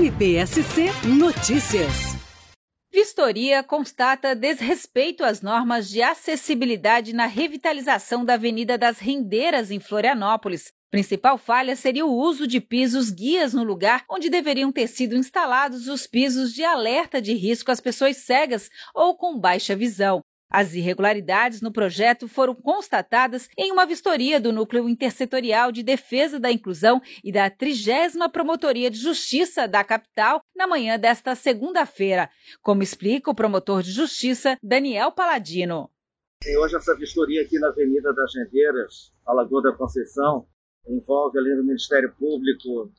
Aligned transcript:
MPSC 0.00 0.86
Notícias. 1.18 1.92
Vistoria 2.90 3.62
constata 3.62 4.34
desrespeito 4.34 5.22
às 5.22 5.42
normas 5.42 5.90
de 5.90 6.00
acessibilidade 6.00 7.12
na 7.12 7.26
revitalização 7.26 8.24
da 8.24 8.32
Avenida 8.32 8.78
das 8.78 8.98
Rendeiras, 8.98 9.70
em 9.70 9.78
Florianópolis. 9.78 10.72
Principal 10.90 11.36
falha 11.36 11.76
seria 11.76 12.06
o 12.06 12.16
uso 12.16 12.46
de 12.46 12.62
pisos 12.62 13.10
guias 13.10 13.52
no 13.52 13.62
lugar 13.62 14.06
onde 14.08 14.30
deveriam 14.30 14.72
ter 14.72 14.86
sido 14.86 15.14
instalados 15.14 15.86
os 15.86 16.06
pisos 16.06 16.54
de 16.54 16.64
alerta 16.64 17.20
de 17.20 17.34
risco 17.34 17.70
às 17.70 17.78
pessoas 17.78 18.16
cegas 18.16 18.70
ou 18.94 19.14
com 19.14 19.38
baixa 19.38 19.76
visão. 19.76 20.22
As 20.52 20.74
irregularidades 20.74 21.60
no 21.60 21.72
projeto 21.72 22.26
foram 22.26 22.56
constatadas 22.56 23.48
em 23.56 23.70
uma 23.70 23.86
vistoria 23.86 24.40
do 24.40 24.52
Núcleo 24.52 24.88
Intersetorial 24.88 25.70
de 25.70 25.80
Defesa 25.80 26.40
da 26.40 26.50
Inclusão 26.50 27.00
e 27.22 27.30
da 27.30 27.48
30 27.48 28.28
Promotoria 28.32 28.90
de 28.90 28.98
Justiça 28.98 29.68
da 29.68 29.84
capital 29.84 30.42
na 30.56 30.66
manhã 30.66 30.98
desta 30.98 31.36
segunda-feira, 31.36 32.28
como 32.62 32.82
explica 32.82 33.30
o 33.30 33.34
promotor 33.34 33.80
de 33.84 33.92
justiça 33.92 34.58
Daniel 34.60 35.12
Paladino. 35.12 35.88
Tem 36.42 36.58
hoje 36.58 36.74
essa 36.74 36.96
vistoria 36.96 37.42
aqui 37.42 37.56
na 37.60 37.68
Avenida 37.68 38.12
das 38.12 38.34
Rendeiras, 38.34 39.12
Alagoa 39.24 39.62
da 39.62 39.72
Conceição, 39.72 40.48
envolve 40.88 41.38
além 41.38 41.54
do 41.54 41.62
Ministério 41.62 42.12
Público, 42.18 42.90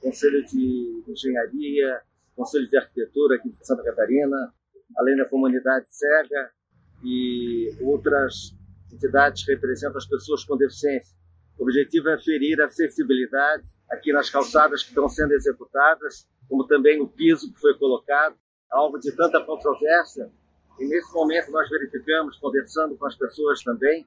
Conselho 0.00 0.46
de 0.46 1.02
Engenharia, 1.08 2.02
Conselho 2.36 2.68
de 2.68 2.76
Arquitetura 2.76 3.34
aqui 3.34 3.48
de 3.48 3.66
Santa 3.66 3.82
Catarina, 3.82 4.54
além 4.96 5.16
da 5.16 5.24
comunidade 5.24 5.86
cega 5.88 6.52
e 7.02 7.74
outras 7.80 8.54
entidades 8.92 9.44
que 9.44 9.52
representam 9.52 9.96
as 9.96 10.06
pessoas 10.06 10.44
com 10.44 10.56
deficiência. 10.56 11.16
O 11.58 11.62
objetivo 11.62 12.08
é 12.08 12.18
ferir 12.18 12.60
a 12.60 12.66
acessibilidade 12.66 13.68
aqui 13.90 14.12
nas 14.12 14.30
calçadas 14.30 14.82
que 14.82 14.88
estão 14.88 15.08
sendo 15.08 15.32
executadas, 15.32 16.28
como 16.48 16.66
também 16.66 17.00
o 17.00 17.08
piso 17.08 17.52
que 17.52 17.60
foi 17.60 17.76
colocado, 17.78 18.36
alvo 18.70 18.98
de 18.98 19.12
tanta 19.12 19.44
controvérsia. 19.44 20.30
E 20.78 20.86
nesse 20.86 21.12
momento 21.12 21.50
nós 21.50 21.68
verificamos, 21.68 22.38
conversando 22.38 22.96
com 22.96 23.06
as 23.06 23.16
pessoas 23.16 23.62
também, 23.62 24.06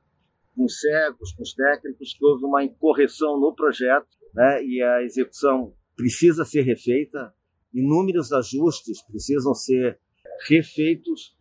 com 0.55 0.65
os 0.65 0.79
cegos, 0.79 1.31
com 1.33 1.43
os 1.43 1.53
técnicos, 1.53 2.13
que 2.13 2.25
houve 2.25 2.45
uma 2.45 2.63
incorreção 2.63 3.39
no 3.39 3.53
projeto 3.53 4.07
né, 4.33 4.63
e 4.63 4.81
a 4.81 5.03
execução 5.03 5.73
precisa 5.95 6.43
ser 6.45 6.61
refeita, 6.61 7.33
inúmeros 7.73 8.31
ajustes 8.31 9.01
precisam 9.03 9.53
ser 9.53 9.99
refeitos, 10.47 11.35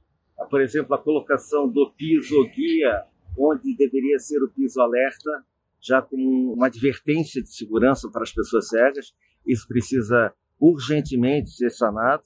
por 0.48 0.60
exemplo, 0.60 0.94
a 0.94 0.98
colocação 0.98 1.68
do 1.68 1.92
piso 1.96 2.48
guia, 2.54 3.04
onde 3.38 3.76
deveria 3.76 4.18
ser 4.18 4.42
o 4.42 4.50
piso 4.50 4.80
alerta, 4.80 5.44
já 5.80 6.00
como 6.00 6.52
uma 6.52 6.66
advertência 6.66 7.42
de 7.42 7.52
segurança 7.54 8.08
para 8.10 8.22
as 8.22 8.32
pessoas 8.32 8.68
cegas, 8.68 9.12
isso 9.46 9.66
precisa 9.66 10.32
urgentemente 10.60 11.50
ser 11.50 11.70
sanado. 11.70 12.22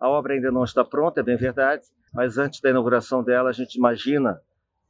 A 0.00 0.08
obra 0.08 0.34
ainda 0.34 0.50
não 0.50 0.64
está 0.64 0.84
pronta, 0.84 1.20
é 1.20 1.22
bem 1.22 1.36
verdade, 1.36 1.84
mas 2.12 2.38
antes 2.38 2.60
da 2.60 2.70
inauguração 2.70 3.22
dela, 3.22 3.50
a 3.50 3.52
gente 3.52 3.76
imagina 3.76 4.40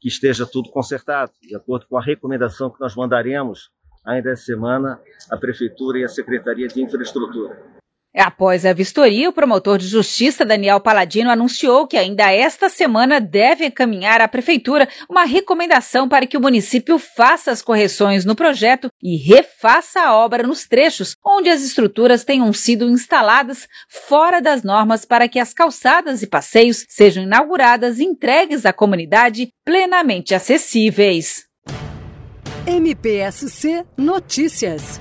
que 0.00 0.08
esteja 0.08 0.46
tudo 0.46 0.70
consertado, 0.70 1.32
de 1.42 1.54
acordo 1.56 1.86
com 1.86 1.98
a 1.98 2.02
recomendação 2.02 2.70
que 2.70 2.80
nós 2.80 2.94
mandaremos 2.94 3.70
ainda 4.04 4.30
essa 4.30 4.44
semana 4.44 5.00
à 5.30 5.36
Prefeitura 5.36 5.98
e 5.98 6.04
à 6.04 6.08
Secretaria 6.08 6.68
de 6.68 6.80
Infraestrutura. 6.80 7.77
Após 8.18 8.66
a 8.66 8.72
vistoria, 8.72 9.28
o 9.28 9.32
promotor 9.32 9.78
de 9.78 9.86
justiça 9.86 10.44
Daniel 10.44 10.80
Paladino 10.80 11.30
anunciou 11.30 11.86
que 11.86 11.96
ainda 11.96 12.32
esta 12.32 12.68
semana 12.68 13.20
deve 13.20 13.66
encaminhar 13.66 14.20
à 14.20 14.26
prefeitura 14.26 14.88
uma 15.08 15.24
recomendação 15.24 16.08
para 16.08 16.26
que 16.26 16.36
o 16.36 16.40
município 16.40 16.98
faça 16.98 17.52
as 17.52 17.62
correções 17.62 18.24
no 18.24 18.34
projeto 18.34 18.90
e 19.00 19.16
refaça 19.16 20.00
a 20.00 20.16
obra 20.16 20.42
nos 20.42 20.66
trechos 20.66 21.14
onde 21.24 21.48
as 21.48 21.62
estruturas 21.62 22.24
tenham 22.24 22.52
sido 22.52 22.88
instaladas 22.88 23.68
fora 23.88 24.40
das 24.40 24.64
normas 24.64 25.04
para 25.04 25.28
que 25.28 25.38
as 25.38 25.54
calçadas 25.54 26.20
e 26.20 26.26
passeios 26.26 26.84
sejam 26.88 27.22
inauguradas 27.22 28.00
e 28.00 28.04
entregues 28.04 28.66
à 28.66 28.72
comunidade 28.72 29.52
plenamente 29.64 30.34
acessíveis. 30.34 31.44
MPSC 32.66 33.86
Notícias 33.96 35.00